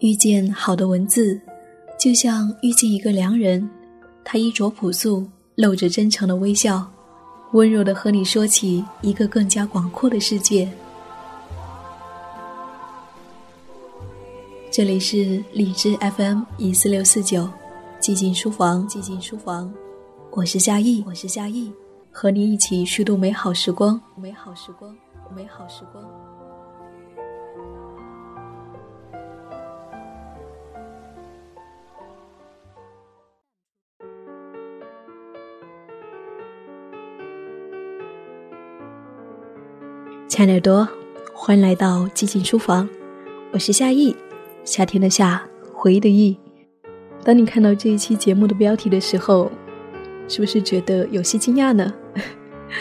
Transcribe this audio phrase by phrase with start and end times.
[0.00, 1.38] 遇见好的文字，
[1.98, 3.68] 就像遇见一个良人。
[4.24, 5.26] 他衣着朴素，
[5.56, 6.90] 露着真诚的微笑，
[7.52, 10.66] 温柔的和你说起一个更加广阔的世界。
[14.70, 17.46] 这里是荔枝 FM 一四六四九，
[18.00, 19.70] 寂静书房，寂静书房，
[20.30, 21.70] 我是夏意，我是夏意，
[22.10, 24.96] 和你一起虚度美好时光，美好时光，
[25.36, 26.19] 美好时光。
[40.40, 40.88] 亲爱的耳朵，
[41.34, 42.88] 欢迎来到寂静书房，
[43.52, 44.16] 我是夏意，
[44.64, 46.34] 夏天的夏，回忆的忆。
[47.22, 49.52] 当你看到这一期节目的标题的时候，
[50.28, 51.92] 是不是觉得有些惊讶呢？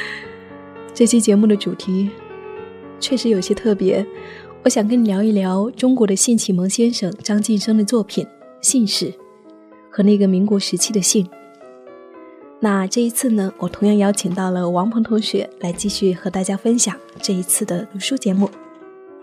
[0.95, 2.09] 这期节目的主题
[2.97, 4.07] 确实有些特别，
[4.63, 8.23] 我想跟你聊一聊中国的性启蒙先生张晋生的作品
[8.61, 9.07] 《姓氏》
[9.91, 11.27] 和那个民国时期的姓。
[12.61, 18.49] 那这一次呢，我同样邀请到了王鹏同学来继续和大家分享这一次的读书节目。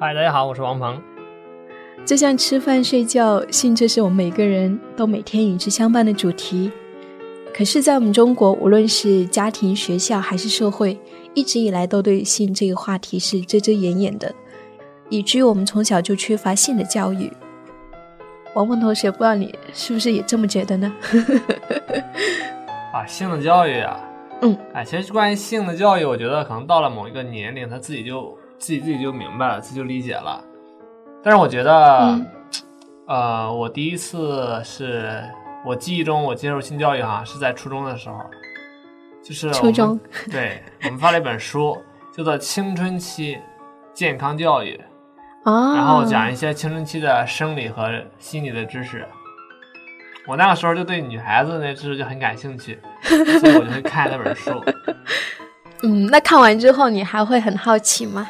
[0.01, 0.99] 嗨，大家好，我是王鹏。
[2.07, 6.73] 就像吃饭、睡觉，性这是我们每个人都每天与之相伴的主题。
[7.53, 10.99] 可是，在我们中国，无论是家庭、学校还是社会，
[11.35, 14.35] 一直以来都对性这个话题是遮遮掩掩的，
[15.11, 17.31] 以至于我们从小就缺乏性的教育。
[18.55, 20.91] 王鹏同学，不知道你是不是也这么觉得呢？
[22.97, 24.01] 啊，性的教育啊，
[24.41, 30.43] 嗯，哎，其实关于性的教育，我觉得可能到了某一个年龄，他自己就自己自己就明白了，自己就理解了。
[31.23, 32.19] 但是我觉得，
[33.07, 35.23] 呃，我第一次是
[35.63, 38.19] 我记忆中我接受性教育哈，是在初中的时候，
[39.23, 40.01] 就是初中，
[40.33, 41.77] 对我们发了一本书，
[42.17, 43.39] 叫做《青春期
[43.93, 44.81] 健康教育》，
[45.51, 49.07] 啊，然后讲一些青春期的生理和心理的知识。
[50.27, 54.63] 我那个时候就对女孩子那知识就很感兴趣， 所以我就会看那本书。
[55.83, 58.27] 嗯，那看完之后你还会很好奇吗？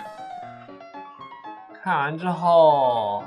[1.83, 3.25] 看完之后，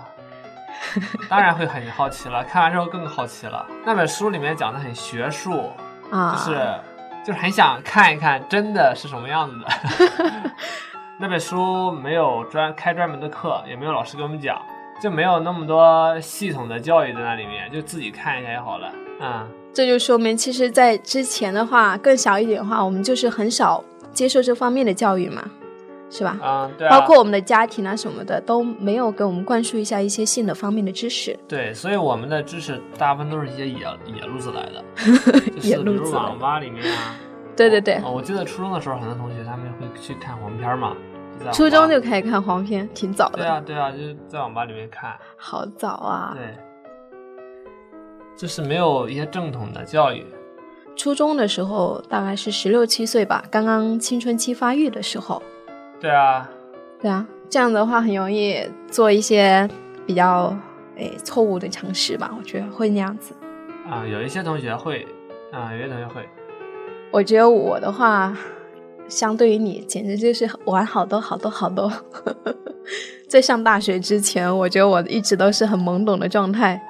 [1.29, 2.43] 当然会很好奇了。
[2.43, 3.65] 看完之后更好奇了。
[3.85, 5.71] 那本书里面讲的很学术，
[6.11, 6.79] 啊，就是
[7.25, 10.51] 就是很想看一看真的是什么样子的。
[11.17, 14.61] 那本书没有专开专门的课，也没有老师给我们讲。
[15.01, 18.91] 就没有那么多系统的教育在那里面，就自己看一下就好了。
[19.21, 25.43] 嗯，这就说明，其实，在之前的话，更小一点的话，我们就是很少接受这方面的教育嘛，
[26.09, 26.37] 是吧？
[26.43, 26.89] 嗯，对。
[26.89, 31.37] 包括我们的家庭啊什么的，都没有给我们灌输一下一些性的方面的知识。
[31.47, 34.83] 对，所以我们的知识大部分都是一些野野路子来的，
[35.61, 35.99] 野路子。
[35.99, 37.15] 比如网吧里面啊。
[37.55, 38.01] 对对对。
[38.05, 40.95] 我记得初中的时候，很多同学他们会去看黄片嘛。
[41.53, 43.37] 初中就开始看黄片，挺早的。
[43.37, 45.17] 对啊，对啊，就是在网吧里面看。
[45.37, 46.35] 好早啊！
[46.35, 46.57] 对，
[48.35, 50.25] 就是没有一些正统的教育。
[50.95, 55.41] 初中的时候大概是十六七岁吧，刚刚青春期发育的时候。
[55.99, 56.49] 对啊。
[56.99, 58.59] 对啊，这样的话很容易
[58.91, 59.67] 做一些
[60.05, 60.53] 比较
[60.97, 63.33] 诶错误的尝试吧，我觉得会那样子。
[63.89, 65.07] 啊，有一些同学会，
[65.53, 66.27] 啊，有些同学会。
[67.11, 68.35] 我觉得我的话。
[69.09, 71.91] 相对于你，简直就是玩好多好多好多。
[73.27, 76.81] 在上大学之前，我觉得我一直都是很懵懂的状态。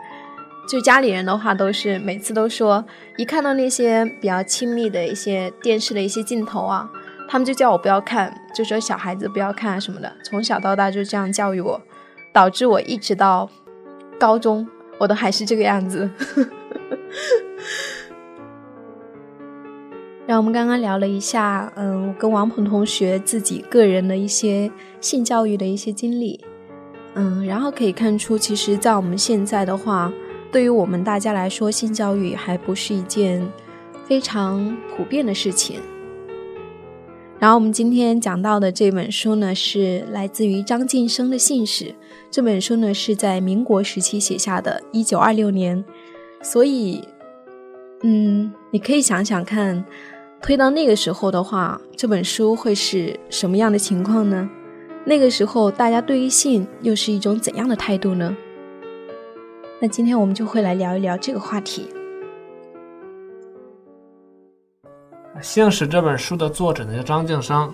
[0.67, 2.85] 就家里人的话，都是每次都说，
[3.17, 6.87] 一看到那些比较亲密的一些电视的一些镜头啊，
[7.27, 10.13] 他们就叫我不要看，就说小孩子不要看什么的。
[10.23, 11.81] 从小到大就这样教育我，
[12.31, 13.49] 导致我一直到
[14.19, 14.67] 高中，
[14.99, 16.07] 我都还是这个样子。
[20.29, 26.39] 然后我们刚刚聊了一下，嗯，我跟王鹏同学自己个人的一些性教育的一些经历，
[27.15, 30.13] 嗯，然后可以看出，其实，在我们现在的话，
[30.51, 33.43] 对于我们大家来说，性教育还不是一件
[34.05, 35.79] 非常普遍的事情。
[37.39, 41.85] 然后我们今天讲到的这本书呢，是来自于张晋生的《信史》。
[42.29, 45.83] 这本书呢，是在民国时期写下的，一九二六年。
[46.43, 47.03] 所以，
[48.03, 49.83] 嗯，你可以想想看。
[50.41, 54.49] 推到那个时候的话，这本书会是什么样的情况呢？
[55.05, 58.35] 那个时候大家对于性又是一种怎样的态度呢？
[59.81, 61.89] 那今天我们就会来聊一聊这个话题。
[65.41, 67.71] 《姓史》这本书的作者呢叫张敬生。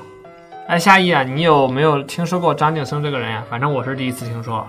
[0.68, 3.44] 哎，夏意啊，你有没有听说过张敬生这个人呀？
[3.50, 4.66] 反正我是第一次听说。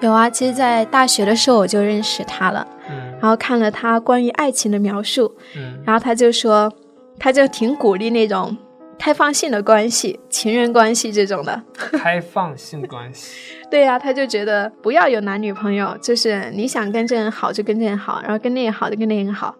[0.00, 2.66] 有啊，其实，在大学的时候我就认识他了。
[2.88, 3.12] 嗯。
[3.20, 5.34] 然后看了他关于爱情的描述。
[5.56, 5.80] 嗯。
[5.84, 6.72] 然后他就说。
[7.20, 8.56] 他就挺鼓励那种
[8.98, 11.62] 开放性的关系，情人关系这种的。
[11.92, 13.56] 开放性关系。
[13.70, 19.54] 对呀，他就觉得不要有男女朋友，就是你想跟这人好就跟这人好，然后跟那人好就跟那人好，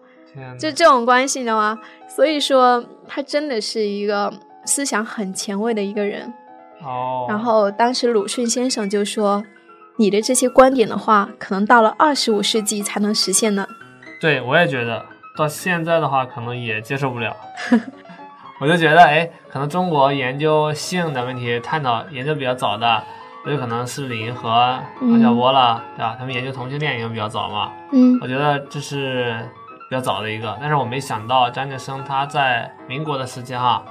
[0.59, 1.79] 就这种关系，你知道吗？
[2.13, 4.33] 所以说他真的是一个
[4.65, 6.33] 思想很前卫的一个人。
[6.83, 7.25] 哦。
[7.29, 9.41] 然后当时鲁迅先生就说
[9.97, 13.65] ：“你的这些观点的话，可能到了二十五世纪才能实现呢。”
[14.19, 15.05] 对，我也觉得
[15.35, 17.35] 到现在的话，可能也接受不了。
[18.59, 23.03] 我就觉得，哎，可能中国研究性的问题探讨研究比较早的。
[23.47, 26.15] 有可能是李银河、王小波了，对吧？
[26.19, 27.71] 他们研究同性恋研究比较早嘛。
[27.91, 29.35] 嗯，我觉得这是
[29.89, 33.83] 比较早的一个，但是我没想到张晋生他在民国的时期哈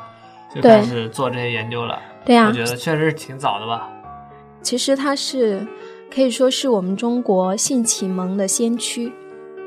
[0.54, 1.98] 就开始做这些研究了。
[2.24, 3.88] 对呀，我觉得确实是挺早的吧。
[4.62, 5.66] 其实他是
[6.14, 9.12] 可以说是我们中国性启蒙的先驱，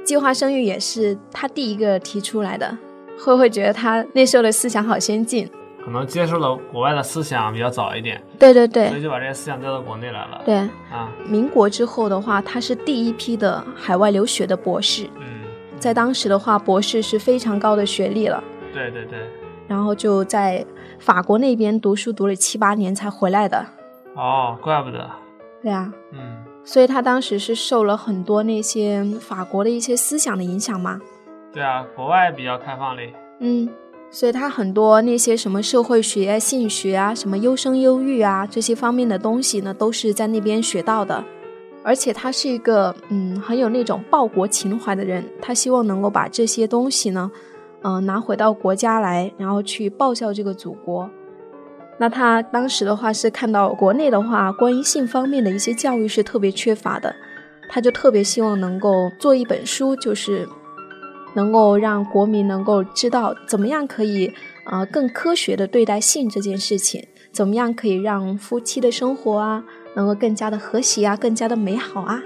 [0.04, 2.78] 计划生育也是他第一个提出来的。
[3.18, 5.50] 会不会觉得他那时候的思想好先进？
[5.86, 10.42] 可能接受了国外的思想比较早一点，对对对，所以就把这些思想带到国内来了。
[10.46, 15.10] 对啊，民国之后的话，他是第一批的海外留学的博士。
[15.20, 15.42] 嗯，
[15.80, 18.44] 在当时的话，博士是非常高的学历了。
[18.74, 19.20] 对对对。
[19.68, 20.66] 然后就在
[21.00, 23.66] 法国那边读书，读了七八年才回来的。
[24.16, 25.10] 哦，怪不得。
[25.62, 25.94] 对啊。
[26.12, 26.43] 嗯。
[26.64, 31.00] 所以他当时是受了很多那些法国的一些思想的影响嘛。
[31.52, 33.14] 对啊，国外比较开放嘞。
[33.40, 33.70] 嗯。
[34.10, 41.24] 所以他很多那些什么社会学、性学啊，什么优生优育啊这些方面的东西呢，都是在那边学到的。
[41.84, 47.32] 而且他是一个嗯很有那种报国情怀的人，他希望能够把这些东西呢，
[47.82, 51.10] 嗯拿回到国家来，然后去报效这个祖国。
[52.04, 57.16] 那他当时的话是看到国内的话关于性方面的一些教育是特别缺乏的，
[57.70, 60.46] 他就特别希望能够做一本书，就是。
[61.34, 64.32] 能够让国民能够知道怎么样可以，
[64.66, 69.64] 呃，更科学的对待性这件事情，怎么样可以让夫妻的生活啊，
[69.96, 72.22] 能够更加的和谐啊，更加的美好啊。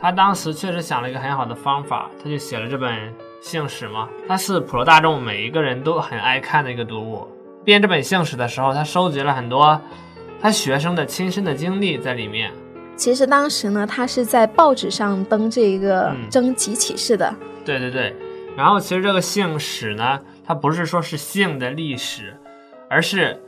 [0.00, 3.12] 他当时确实想了一个很好的方法，他就写了这本
[3.42, 4.08] 性史嘛。
[4.28, 7.28] 他是普罗大众每一个人都很爱看的一个读物。
[7.64, 9.80] 编这本性史的时候，他收集了很多
[10.40, 12.50] 他学生的亲身的经历在里面。
[12.96, 17.34] 其实当时呢，他是在报纸上登这个征集启事的。
[17.64, 18.14] 对对对，
[18.56, 22.36] 然后其实这个性史呢，它不是说是性的历史，
[22.88, 23.40] 而是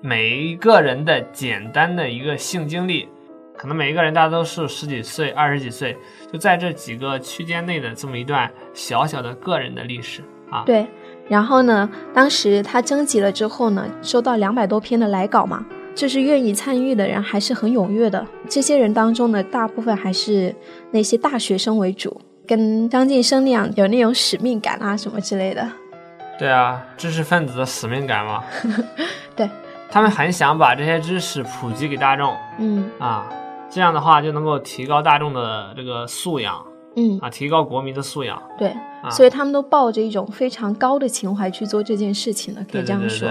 [0.00, 3.08] 每一个人的简单的一个性经历，
[3.56, 5.96] 可能每一个人大家都是十几岁、二十几岁，
[6.32, 10.62] 就在这几个区间内的这么一段小小的个人的历史啊。
[10.64, 10.86] 对，
[11.28, 18.26] 然后呢，当时他征集了之后呢，收到两百多篇的来稿嘛，就是愿意参与的人还是很踊跃的。
[18.48, 20.54] 这些人当中呢，大部分还是
[20.90, 22.20] 那些大学生为主。
[22.46, 25.66] 跟张晋生那样有那种使命感啊什么之类的，
[26.38, 28.44] 对啊，知识分子的使命感嘛。
[29.34, 29.48] 对，
[29.90, 32.36] 他们很想把这些知识普及给大众。
[32.58, 33.26] 嗯啊，
[33.70, 36.62] 这样的话就能够提高大众的这个素养。
[36.96, 38.40] 嗯啊，提高国民的素养。
[38.58, 38.74] 对，
[39.10, 43.28] 所以他们都抱着一种非常高的情怀去做这件事情的，可以这样说。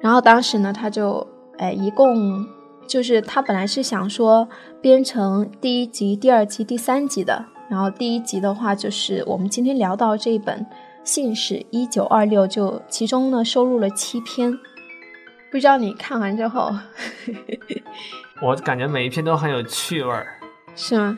[0.00, 1.26] 然后当时呢，他就
[1.58, 2.46] 哎一共
[2.86, 4.48] 就是他本来是想说
[4.80, 7.44] 编成第一集、第二集、第三集的。
[7.68, 10.58] 然后第一集的话，就是我们今天聊到这一本
[11.04, 14.52] 《信史一九二六》，就其中呢收录了七篇。
[15.52, 16.72] 不知道你看完之后，
[18.42, 20.26] 我感觉每一篇都很有趣味儿，
[20.74, 21.16] 是吗？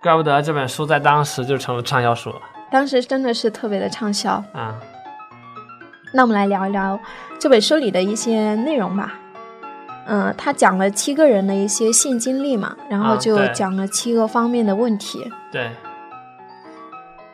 [0.00, 2.36] 怪不得这本书在当时就成了畅销书了。
[2.70, 4.74] 当时真的是特别的畅销啊。
[6.12, 6.98] 那我们来聊一聊
[7.38, 9.14] 这本书里的一些内容吧。
[10.06, 15.30] 嗯，他讲了七个人的一些性经历嘛，然后就讲了七个方面的问题。
[15.52, 15.70] 对，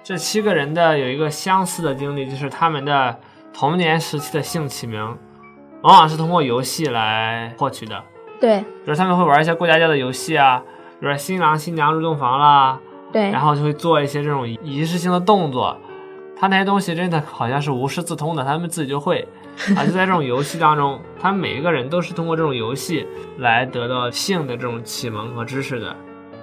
[0.03, 3.17] 这七个人的有一个相似的经历，就是他们的
[3.53, 5.17] 童年时期的性启蒙，
[5.83, 8.03] 往往是通过游戏来获取的。
[8.41, 10.61] 对，比如他们会玩一些过家家的游戏啊，
[11.05, 12.81] 比如新郎新娘入洞房啦，
[13.13, 15.77] 对，然后就会做一些这种仪式性的动作。
[16.35, 19.29] 他那些东西真的好像是无师自通的，他们自己就会。
[19.77, 23.07] 啊，就在这种游戏当中，他们每一个人都是通过这种游戏
[23.39, 25.95] 来得到性的这种启蒙和知识的。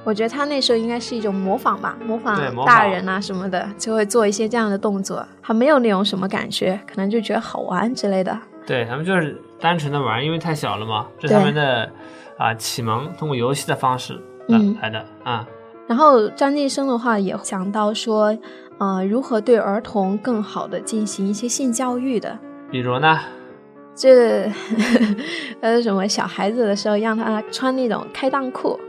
[0.04, 5.28] 我觉得他那时候应该是一种模仿吧，模仿大人啊什么的，就会做一些这样的动作。
[5.42, 8.40] 还没有那种什么感觉，可能就觉得好玩之类的。
[8.66, 11.92] 对他们就是单纯的玩，因为太小了嘛，这是他们的
[12.38, 15.48] 啊启蒙，通过游戏的方式来来的啊。
[15.88, 18.38] 然后张晋生的话也讲到说，
[18.78, 22.38] 呃，如何对儿童更好的进行一些性教育的。
[22.70, 23.20] 比如呢？
[23.94, 24.50] 这
[25.60, 28.80] 呃，什么小孩子的时候让他穿那种开裆裤，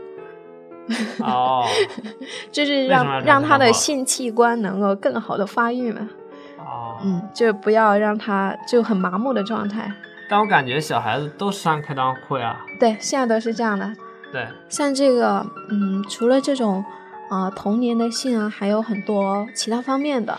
[1.19, 1.61] 哦，
[2.51, 6.09] 就是让让他的性器官能够更好的发育嘛。
[6.57, 9.91] 哦，嗯，就不要让他就很麻木的状态。
[10.29, 12.65] 但我感觉小孩子都穿开裆裤呀。
[12.79, 13.93] 对，现在都是这样的。
[14.33, 16.83] 对，像这个，嗯，除了这种，
[17.29, 20.35] 啊，童年的性啊，还有很多其他方面的，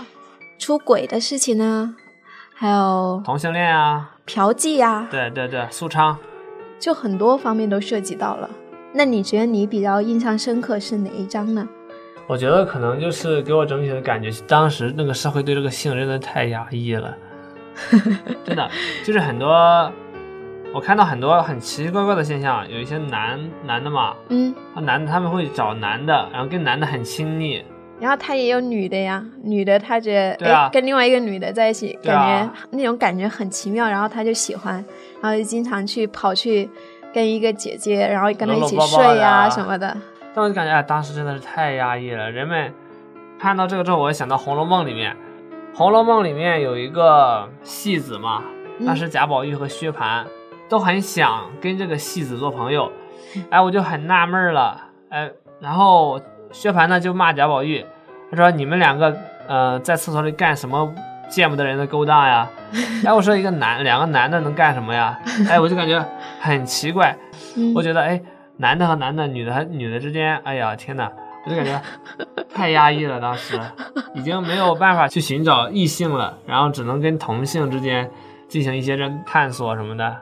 [0.59, 1.95] 出轨的事情呢，
[2.53, 6.19] 还有同性恋啊，嫖妓啊，对对对，苏昌，
[6.81, 8.51] 就很多方面都涉及到了。
[8.93, 11.65] 那你觉得你比较印象深刻是哪一章呢？
[12.27, 17.17] 我觉得可能就是给我整体的感觉，当时那个社会对这个性真的太压抑了，
[18.45, 18.69] 真的
[19.05, 19.93] 就是很多。
[20.75, 27.65] 我看到很多很奇奇怪怪的现象，有一些男男的嘛，嗯，他男的他们会找男的，然后跟男的很亲密，
[28.01, 34.85] 然后他也有女的呀，女的他觉得哎跟另外一个女的在一起，感觉那种感觉很奇妙，然后他就喜欢，
[35.23, 36.69] 然后就经常去跑去
[37.13, 39.97] 跟一个姐姐，然后跟她一起睡呀什么的。
[40.35, 42.29] 但我就感觉哎，当时真的是太压抑了。
[42.29, 42.75] 人们
[43.39, 45.13] 看到这个之后，我就想到《红楼梦》里面，
[45.79, 48.43] 《红楼梦》里面有一个戏子嘛，
[48.81, 50.25] 那是贾宝玉和薛蟠。
[50.69, 52.91] 都很想跟这个戏子做朋友，
[53.51, 55.31] 哎，我就很纳闷了，哎，
[55.61, 56.21] 然后
[56.53, 57.85] 薛蟠呢就骂贾宝玉，
[58.31, 59.17] 他说你们两个
[59.47, 60.93] 呃在厕所里干什么
[61.29, 62.49] 见不得人的勾当呀？
[63.05, 65.19] 哎，我说一个男两个男的能干什么呀？
[65.49, 66.05] 哎，我就感觉
[66.41, 67.17] 很奇怪，
[67.75, 68.21] 我觉得哎，
[68.57, 71.11] 男的和男的，女的和女的之间，哎呀天哪，
[71.45, 71.81] 我就感觉
[72.55, 73.61] 太压抑了，当时
[74.15, 78.11] 已经没有办法去寻找异性了，然后只能跟同性之间
[78.49, 80.17] 进行一些这探索什么的。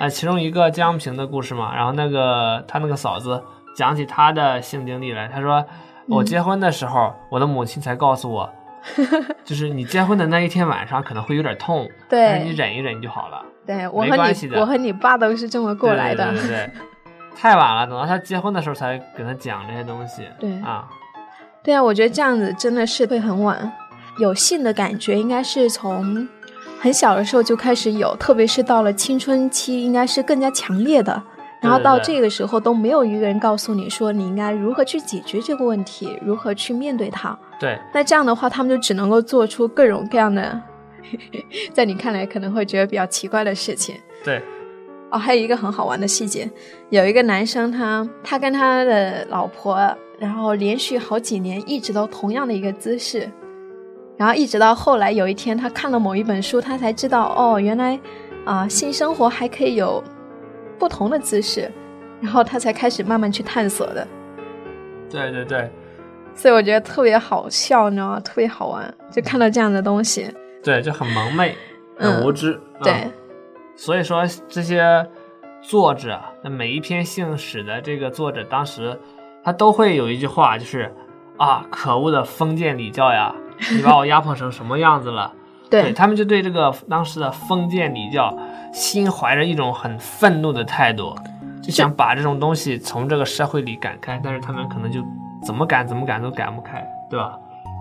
[0.00, 3.40] 啊，其中一个江平的故事嘛，然后那个他那个嫂子
[3.76, 5.62] 讲起他的性经历来，他说
[6.08, 8.50] 我结婚的时候，我的母亲才告诉我，
[9.44, 13.42] 就是你结婚的那一天晚上可能会有点痛， 但是你忍一忍就好了。
[13.66, 16.30] 对，我和你我和你爸都是这么过来的。
[16.32, 16.70] 对对对，
[17.36, 20.22] 太晚了，等到他结婚的时候才给他讲这些东西。
[20.40, 20.88] 对啊，
[21.62, 23.70] 对啊，我觉得这样子真的是会很晚，
[24.18, 26.26] 有性的感觉应该是从。
[26.82, 31.22] 很小的时候就开始有，特别是到了青春期，应该是更加强烈的。
[31.60, 37.38] 然后到这个时候都没有一个人告诉你说你应该如何去解决这个问题，如何去面对它。
[37.60, 37.78] 对。
[37.92, 40.58] 那这样的话，他们就只能够做出各种各样的，
[41.74, 43.94] 在你看来可能会觉得比较奇怪的事情。
[44.24, 44.40] 对。
[45.10, 46.50] 哦，还有一个很好玩的细节，
[46.88, 49.76] 有一个男生，他他跟他的老婆，
[50.18, 53.30] 然后连续好几年一直都同样的一个姿势。
[54.20, 57.98] 然后一直到后来有一天，他看了某一本书，他才知道哦，原来
[58.44, 60.04] 啊，性生活还可以有
[60.78, 61.72] 不同的姿势，
[62.20, 64.06] 然后他才开始慢慢去探索的。
[65.08, 65.70] 对对对，
[66.34, 68.20] 所以我觉得特别好笑，你知道吗？
[68.20, 70.30] 特别好玩，就看到这样的东西。
[70.62, 71.56] 对，就很蒙昧，
[71.96, 72.60] 很无知。
[72.82, 73.10] 对，
[73.74, 74.84] 所以说这些
[75.62, 78.94] 作者，那每一篇性史的这个作者，当时
[79.42, 80.94] 他都会有一句话，就是
[81.38, 83.34] 啊，可恶的封建礼教呀！
[83.72, 85.32] 你把我压迫成什么样子了？
[85.70, 88.36] 对他们就对这个当时的封建礼教
[88.72, 91.14] 心怀着一种很愤怒的态度，
[91.62, 95.00] 就想把这种东西从这个社会里赶开，但是他们可能就
[95.46, 97.38] 怎么赶怎么赶都赶不开，对吧？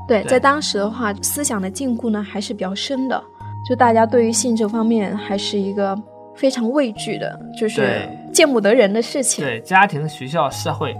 [0.07, 3.23] 对，在当时的话，思想的禁锢呢还是比较深的，
[3.67, 5.97] 就大家对于性这方面还是一个
[6.35, 9.43] 非常畏惧的，就是见不得人的事情。
[9.43, 10.95] 对，家庭、学校、社会。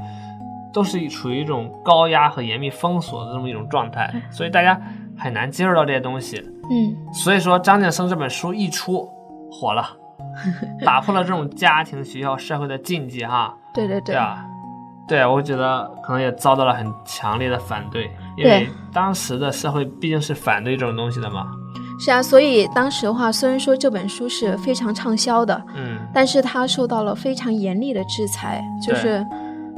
[0.74, 4.80] 都是处于一种高压和严密封锁的这么一种状态，所以大家
[5.18, 6.38] 很难接受到这些东西。
[6.70, 9.10] 嗯，所以说张建生这本书一出
[9.52, 9.90] 火了，
[10.86, 13.52] 打破了这种家庭、学校、社会的禁忌哈。
[13.74, 14.46] 对对对啊，
[15.08, 21.48] 对，我觉得可能也遭到了很强烈的反对，因为当时的社会毕竟是反对这种东西的嘛。
[22.00, 29.26] 是啊，所以当时的话，虽然说这本书是非常畅销的，嗯，但是它受到了非常严厉的制裁，就是。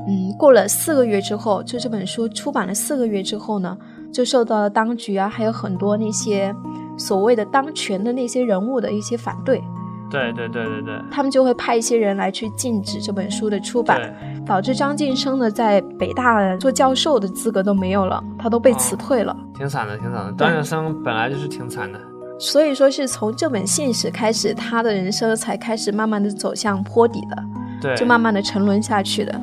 [0.07, 3.77] 嗯，过了四个月之后，就这本书出版了四个月之后呢，
[4.11, 6.53] 就受到了当局啊，还有很多那些
[6.97, 9.61] 所谓的当权的那些人物的一些反对。
[10.09, 14.13] 对对对对对，他们就会派一些人来去禁止这本书的出版，
[14.45, 19.33] 导致张晋生呢在北大做教授的资格都没有了，他都被辞退了。
[19.55, 20.33] 挺惨的，挺惨的。
[20.37, 21.97] 张晋生本来就是挺惨的，
[22.37, 27.43] 所以说是从这本信史开始，他的人生才开始慢慢的走向坡底的，
[27.81, 29.41] 对，就慢慢的沉沦下去的。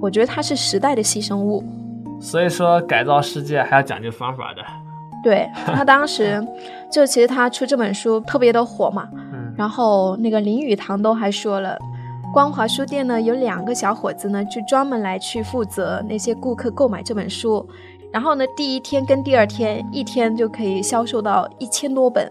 [0.00, 1.64] 我觉得他是时代的牺牲物，
[2.20, 4.62] 所以说改造世界还要讲究方法的。
[5.22, 6.40] 对他当时，
[6.92, 11.76] 就其实他出这本书特别的火嘛，嗯，然后那个林语堂都还说了，
[12.32, 17.66] 光华书店呢有两个小伙子呢，就专门来去负责那些顾客购买这本书，
[18.12, 22.30] 然后呢第一天跟第二天一天就可以销售到一千多本，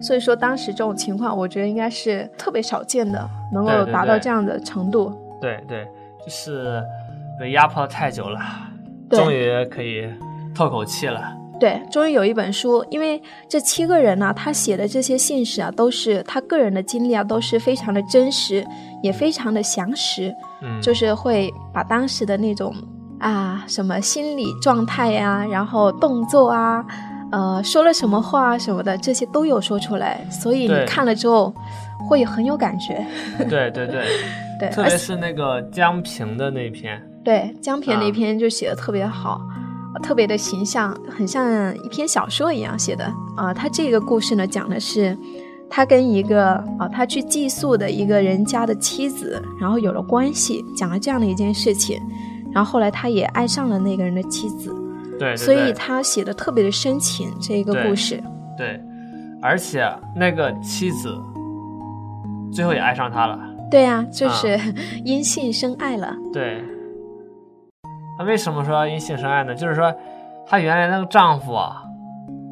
[0.00, 5.12] 所以说当时这种情况，我觉得应该是特别少见的，能够达到这样的程度。
[5.40, 5.86] 对对。
[6.24, 6.82] 就是
[7.38, 8.40] 被压迫太久了，
[9.10, 10.08] 终于可以
[10.54, 11.20] 透口气了。
[11.60, 18.66] 对，终于有一本书，因为这七个人呢，他写的这些信史啊，都是他个人的经历啊，都是非常的真实，
[19.00, 22.74] 也非常的详实，嗯，就是会把当时的那种
[23.20, 26.84] 啊什么心理状态呀，然后动作啊，
[27.30, 31.54] 呃，说了什么话什么的，这些都有说出来，所以你看了之后
[32.08, 33.06] 会很有感觉。
[33.48, 34.04] 对 对对，
[34.66, 39.40] 而且别是那个江平的那篇，对江平那啊篇就写的特别好。
[40.02, 43.04] 特别的形象，很像一篇小说一样写的
[43.36, 45.16] 啊、他这个故事呢，讲的是
[45.68, 52.00] 他跟一个啊、他去寄宿的一个人家的妻子，然后有了关系，讲了这样的一件事情。
[52.54, 54.74] 然后后来他也爱上了那个人的妻子，
[55.18, 57.30] 对对所以他写的特别的深情。
[57.38, 58.20] 这一个故事，
[58.56, 58.80] 对，
[59.42, 61.14] 而且那个妻子
[62.50, 63.38] 最后也爱上他了。
[63.72, 64.32] 对呀、就啊。
[64.34, 64.56] 是
[65.04, 66.14] 因性生爱了。
[66.32, 66.62] 对，
[68.18, 69.54] 那为什么说因性生爱呢？
[69.54, 69.92] 就是说，
[70.46, 71.82] 她原来那个丈夫啊，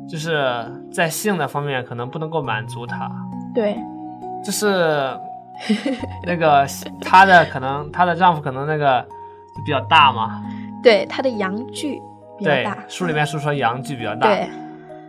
[0.08, 3.08] 就是在性的方面可能不能够满足她，
[3.54, 3.76] 对。
[4.42, 4.66] 就是
[6.26, 6.66] 那个
[7.04, 9.06] 她的可能她的丈夫可能那个
[9.66, 10.42] 比较大嘛，
[10.82, 12.00] 对，她的阳具
[12.38, 14.48] 比较对大，，书里面是说阳具比较大，对。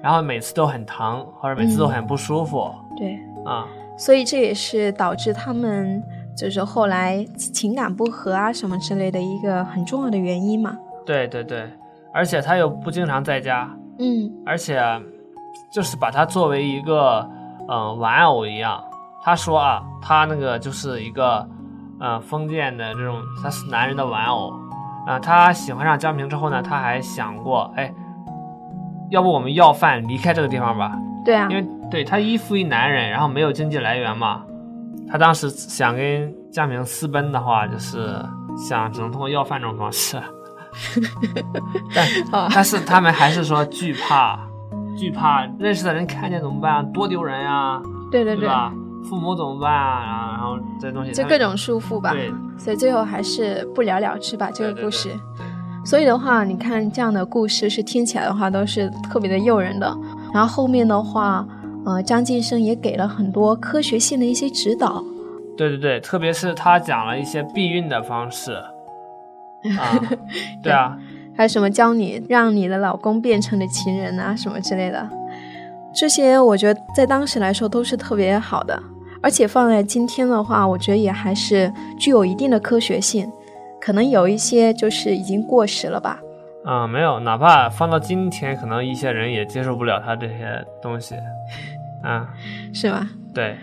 [0.03, 2.69] 然后每次都很疼或者每次都很不舒服。
[2.97, 3.65] 对，啊、
[4.03, 6.01] 所以这也是导致他们
[6.36, 10.75] 就是后来情感不和啊什么之类的一个很重要的原因嘛。
[11.05, 11.70] 对对对，
[12.12, 14.81] 而且他又不经常在家，嗯，而且
[15.72, 17.29] 就是把他作为一个
[17.70, 18.84] 嗯、呃玩偶一样。
[19.22, 21.48] 他说啊，他那个就是一个
[22.00, 24.51] 呃封建的这种，他是男人的玩偶
[25.05, 27.93] 啊、他喜欢上江平之后呢，他还想过，哎，
[29.12, 30.98] 要不我们要饭离开这个地方吧？
[31.25, 34.43] 对啊因，为对他依附于男人，然后没有经济来源嘛。
[35.09, 38.15] 他当时想跟江明私奔的话，就是
[38.57, 40.17] 想只能通过要饭这种方式。
[41.93, 44.39] 但啊但是他们还是说惧怕，
[44.95, 46.89] 惧怕认识的人看见怎么办？
[46.93, 48.71] 多丢人呀、对对对，对吧？
[49.09, 50.37] 父母怎么办啊？
[50.37, 52.11] 然后这些东西，就各种束缚吧。
[52.11, 55.09] 对所以最后还是不了了之吧，这个故事。
[55.09, 55.45] 对
[55.83, 59.91] 所以的话，你看这样的故事是听起来的话都是特别的诱人的。
[60.33, 61.46] 然后后面的话，
[61.85, 65.03] 呃，张晋生也给了很多科学性的一些指导。
[65.57, 68.53] 对对对，特别是他讲了一些避孕的方式
[69.77, 70.00] 啊，
[70.63, 70.98] 对啊，
[71.35, 75.07] 还有什么教你让你的老公变成了情人啊，什么之类的，
[75.94, 78.81] 这些我觉得在当时来说都是特别好的，
[79.22, 83.29] 而且放在今天的话，我觉得也还是具有一定的科学性，
[83.79, 86.20] 可能有一些就是已经过时了吧。
[86.65, 91.15] 嗯，没有，哪怕放到今天，可能一些人也接受不了他这些东西，
[92.03, 92.25] 嗯，
[92.74, 93.07] 是吧？
[93.33, 93.57] 对，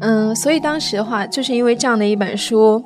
[0.00, 2.84] 嗯，所以当时的话，就是因为这样的一本书，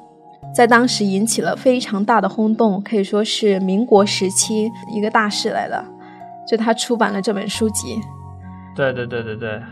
[0.55, 5.85] 在当时引起了非常大的轰动，可以说是民国时期一个大事来了。
[6.49, 8.01] 就他出版了这本书籍，
[8.75, 9.63] 对对对对对，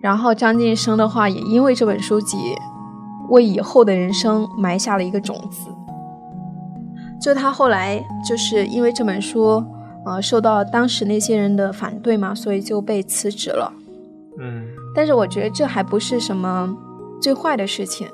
[0.00, 2.36] 然后张晋生的话，也因为这本书籍，
[3.28, 5.70] 为以后的人生埋下了一个种子。
[7.20, 9.64] 就他后来就是因为这本书，
[10.04, 13.72] 呃，受到当时那些人的反对嘛，所以就被辞职了。
[14.38, 16.76] 嗯，但是我觉得这还不是什么
[17.20, 18.08] 最坏的事情，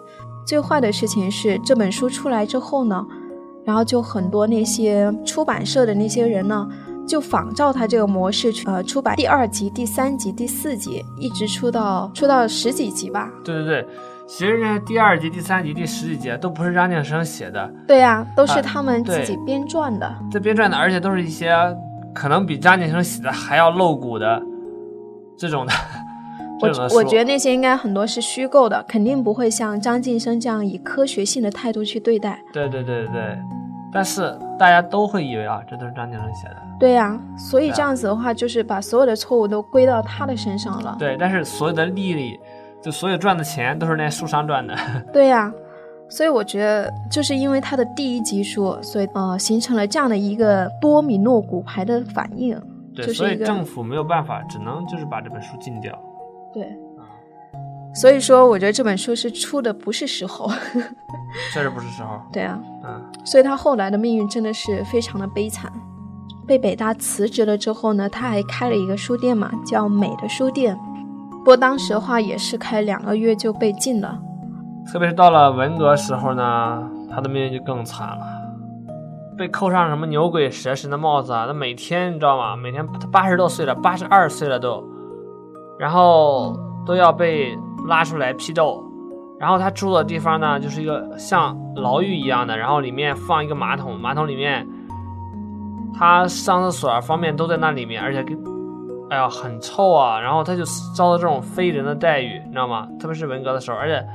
[0.46, 3.04] 最坏的事情是这本书出来之后呢，
[3.64, 6.68] 然后就很多那些出版社的那些人呢，
[7.06, 13.30] 就仿照他这个模式去呃出版第二集、第三集、第四集，一直出到出到十几集吧。
[13.42, 13.88] 对对对，
[14.30, 20.08] 其实呢，第二集、第三集、第十几集都不是张晋生写的，对呀、都是啊他们自己编撰的。
[20.30, 21.52] 这编撰的，而且都是一些
[22.14, 24.40] 可能比张晋生写的还要露骨的
[25.36, 25.72] 这种的。
[26.60, 32.40] 我我觉得那些应该很多是虚构的，肯定不会像张晋生这样以科学性的态度去对待。
[32.52, 33.38] 对对对对对，
[33.92, 36.56] 但是大家都会以为啊，这都是张晋生写的。
[36.78, 40.94] 对呀、所以这样子的话，就是把所有的错误都归到他的身上了。
[41.00, 42.38] 对，但是所有的利益，
[42.82, 44.76] 就所有赚的钱都是那书商赚的。
[45.12, 45.52] 对呀、
[46.08, 52.60] 所以我觉得就是因为他的第一集书，所以呃形成了这样的一个多米诺骨牌的反应。
[52.94, 55.96] 对，就是所以政府没有办法，只能就是把这本书禁掉。
[56.52, 56.66] 对，
[57.94, 60.50] 所以说我觉得这本书是出的不是时候。
[61.52, 62.20] 确实不是时候。
[62.32, 65.70] 对啊，嗯，所以他后来的命运真的是非常的悲惨。
[66.44, 70.76] 被北大辞职了之后呢，他还开了一个书店嘛，叫美的书店。
[71.40, 74.18] 不过当时的话也是开两个月就被禁了。
[74.92, 78.24] 特别是到了文革时候呢，他的命运就更惨了，
[79.36, 81.46] 被扣上什么牛鬼蛇神的帽子啊！
[81.46, 82.56] 他每天你知道吗？
[82.56, 84.84] 每天他八十多岁了，八十二岁了都，
[85.78, 88.84] 然后都要被拉出来批斗。
[89.38, 94.66] 然后他住的地方呢，就是一个像牢狱一样的，然后里面放一个马桶，马桶里面
[95.94, 98.38] 他上厕所方便都在那里面，而且跟，
[99.10, 100.18] 哎呀，很臭啊。
[100.18, 100.64] 然后他就
[100.96, 102.88] 遭到这种非人的待遇，你知道吗？
[102.98, 104.06] 特别是文革的时候，而且，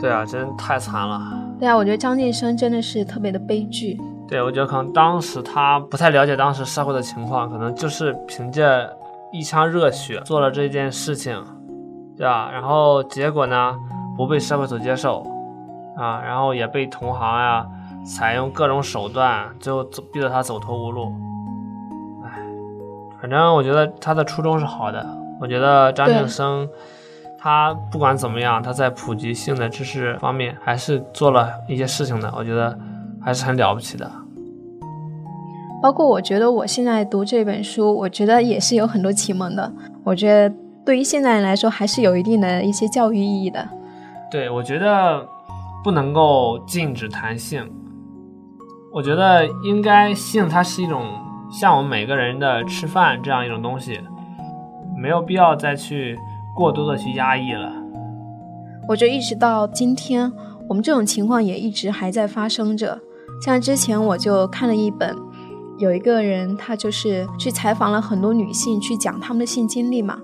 [0.00, 1.20] 对啊，真太惨了。
[1.58, 3.98] 对啊，我觉得张晋生真的是特别的悲剧。
[4.28, 8.64] 对，我觉得可能当时他不太了解当时社会的情况，可能就是凭借
[9.32, 11.42] 一腔热血做了这件事情，
[12.16, 12.50] 对吧？
[12.52, 13.74] 然后结果呢，
[14.16, 15.22] 不被社会所接受，
[15.96, 17.66] 啊，然后也被同行呀。
[18.04, 19.82] 采用各种手段，最后
[20.12, 21.12] 逼得他走投无路。
[23.16, 25.04] 唉，反正我觉得他的初衷是好的。
[25.40, 26.68] 我觉得张晋生，
[27.38, 32.32] 他不管怎么样，他在普及性的知识方面还是做了一些事情的。
[32.36, 32.76] 我觉得
[33.20, 34.10] 还是很了不起的。
[35.82, 39.70] 包括我觉得我现在读这本书，我觉得也是有很多启蒙的。
[40.04, 43.68] 我觉得对于现在人来说，还是有一定的一些教育意义的。
[44.30, 45.22] 对，我觉得
[45.84, 47.70] 不能够禁止谈性。
[48.92, 51.04] 我觉得应该性，它是一种
[51.50, 54.00] 像我们每个人的吃饭这样一种东西，
[54.96, 56.18] 没有必要再去
[56.54, 57.72] 过多的去压抑了。
[58.88, 60.30] 我觉得一直到今天，
[60.68, 62.98] 我们这种情况也一直还在发生着。
[63.42, 65.14] 像之前我就看了一本，
[65.78, 70.18] 有一个人他就是去采访了很多女性，去讲他们的性经历嘛。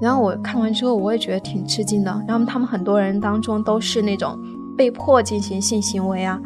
[0.00, 2.10] 然后我看完之后，我也觉得挺吃惊的。
[2.26, 4.38] 然后他们很多人当中都是那种
[4.76, 6.40] 被迫进行性行为啊。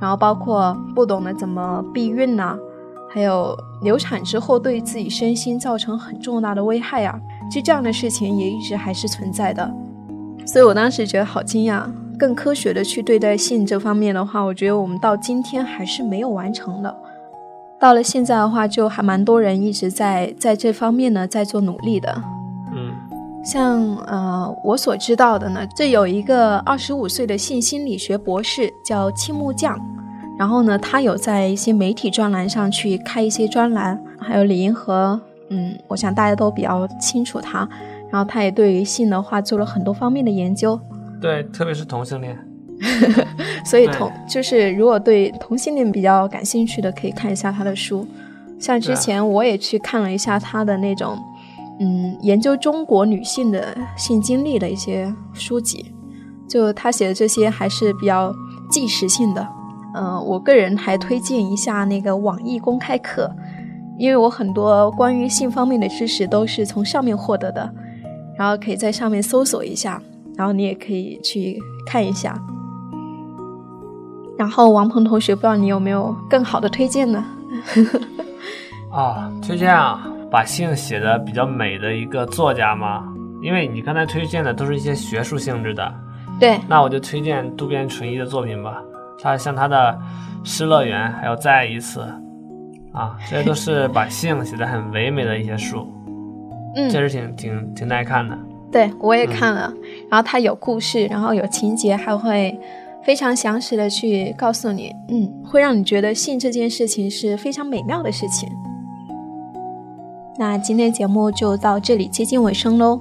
[0.00, 2.58] 然后包括不懂得怎么避孕呐，
[3.08, 7.18] 还有流产之后对自己身心造成很重大的危害啊，
[7.50, 9.70] 就这样的事情也一直还是存在的。
[10.46, 11.84] 所以我当时觉得好惊讶，
[12.18, 16.96] 更科学的去对待性这方面的话，我觉得我们到今天还是没有完成的。
[17.78, 22.22] 到了现在的话，就还蛮多人一直在在这方面呢在做努力的。
[22.74, 22.92] 嗯
[23.42, 29.78] 像呃，我所知道的呢，这有一个二十五岁的性心理学博士叫青木匠，
[30.40, 37.68] 然后呢，他有在一些媒体专栏上去开一些专栏，还有李银河，嗯，我想大家都比较清楚他，
[38.10, 40.80] 然后他也对于性的话做了很多方面的研究，
[41.20, 42.38] 对，特别是同性恋，
[43.66, 48.06] 所以同就是如果对同性恋比较感兴趣的，可以看一下他的书，
[48.58, 51.18] 像之前我也去看了一下他的那种。
[51.82, 55.94] 嗯，研究中国女性的性经历的一些书籍，
[56.46, 58.34] 就他写的这些还是比较
[58.70, 59.46] 纪实性的。
[59.94, 63.30] 嗯，我个人还推荐一下那个网易公开课，
[63.98, 67.68] 因为我很多关于性方面的知识都是从上面获得的，
[68.36, 70.00] 然后可以在上面搜索一下，
[70.36, 72.40] 然后你也可以去看一下。
[74.38, 77.24] 然后王鹏同学，不知道你有没有更好的推荐呢？
[78.92, 80.06] 啊，推荐啊。
[80.30, 83.02] 把性写的比较美的一个作家吗？
[83.42, 85.92] 因为你刚才推荐的都是一些学术性质的，
[86.38, 88.80] 对，那我就推荐渡边淳一的作品吧。
[89.22, 89.98] 他像他的
[90.48, 92.00] 《失乐园》，还有《再一次》，
[92.98, 95.86] 啊，这些都是 把性写的很唯美的一些书，
[96.76, 98.38] 嗯，确实挺挺挺耐看的。
[98.72, 99.72] 对，我也看了，
[100.08, 102.58] 然后它有故事，然后有情节，还会
[103.02, 108.48] 非常详实的去告诉你，嗯，会让你觉得性这件事情是非常美妙的事情。
[110.38, 113.00] 那今天节目就到这里接近尾声喽，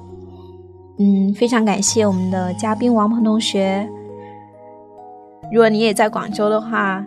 [0.98, 3.88] 嗯，非常感谢我们的嘉宾王鹏同学。
[5.52, 7.06] 如果你也在广州的话，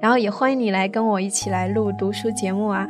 [0.00, 2.88] 然后也欢迎你来跟我一起来录读书节目啊，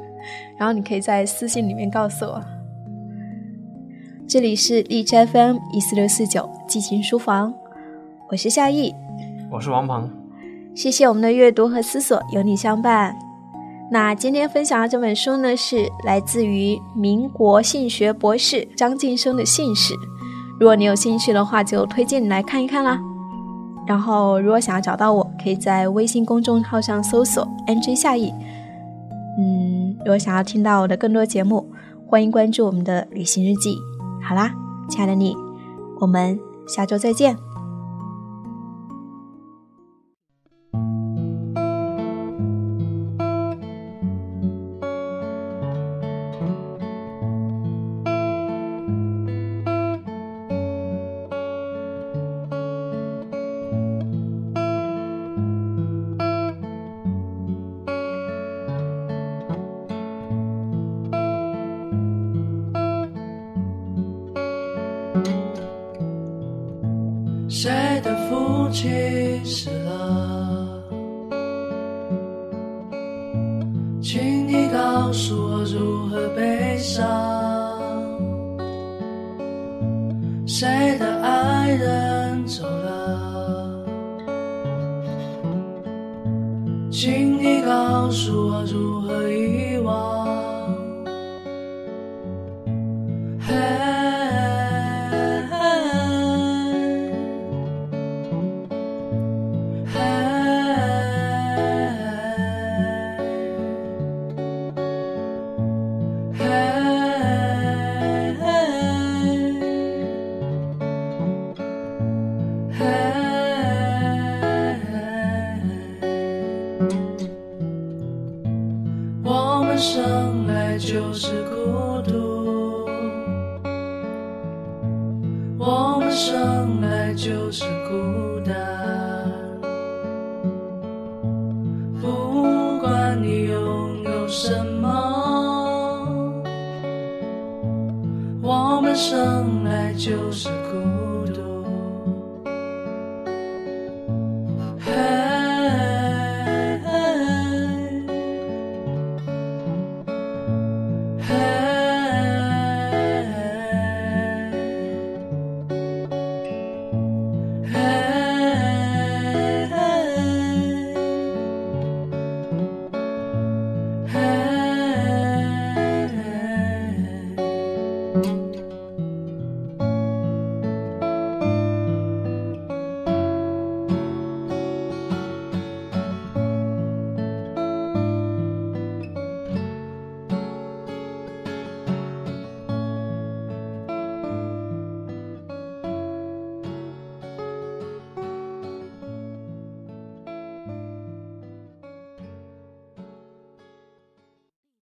[0.58, 2.42] 然后你可以在私信里面告诉我。
[4.26, 7.54] 这里是荔枝 FM 一四六四九激情书房，
[8.28, 8.94] 我是夏意，
[9.50, 10.10] 我是王鹏，
[10.74, 13.14] 谢谢我们的阅读和思索有你相伴。
[13.90, 19.94] 那今天分享的这本书呢，是来自于民国性学博士张晋生的姓史。
[20.60, 23.00] 如果你有兴趣的话，就推荐你来看一看啦。
[23.88, 28.30] 然后，如果想要找到我，可以在微信公众号上搜索 “nj 夏意”。
[29.40, 31.66] 嗯，如果想要听到我的更多节目，
[32.06, 33.78] 欢迎关注我们的旅行日记。
[34.22, 34.52] 好啦，
[34.90, 35.34] 亲爱的你，
[36.00, 37.47] 我们下周再见。
[68.70, 69.87] 去思